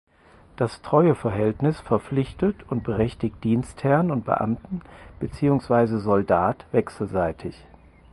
[0.55, 4.81] Das Treueverhältnis verpflichtet und berechtigt Dienstherrn und Beamten
[5.19, 7.55] beziehungsweise Soldat wechselseitig.